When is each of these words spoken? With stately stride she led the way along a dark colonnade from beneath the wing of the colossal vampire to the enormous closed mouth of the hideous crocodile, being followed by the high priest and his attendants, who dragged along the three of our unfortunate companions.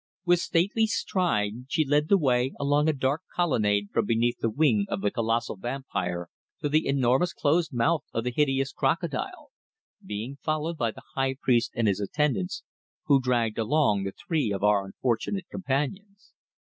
With 0.25 0.39
stately 0.39 0.87
stride 0.87 1.65
she 1.69 1.85
led 1.85 2.09
the 2.09 2.17
way 2.17 2.53
along 2.59 2.89
a 2.89 2.91
dark 2.93 3.21
colonnade 3.35 3.89
from 3.93 4.07
beneath 4.07 4.39
the 4.39 4.49
wing 4.49 4.87
of 4.89 5.01
the 5.01 5.11
colossal 5.11 5.57
vampire 5.57 6.27
to 6.61 6.69
the 6.69 6.87
enormous 6.87 7.33
closed 7.33 7.71
mouth 7.71 8.01
of 8.11 8.23
the 8.23 8.31
hideous 8.31 8.71
crocodile, 8.73 9.51
being 10.03 10.37
followed 10.41 10.77
by 10.79 10.89
the 10.89 11.03
high 11.13 11.35
priest 11.39 11.73
and 11.75 11.87
his 11.87 11.99
attendants, 11.99 12.63
who 13.05 13.21
dragged 13.21 13.59
along 13.59 14.01
the 14.01 14.11
three 14.11 14.51
of 14.51 14.63
our 14.63 14.83
unfortunate 14.87 15.45
companions. 15.51 16.33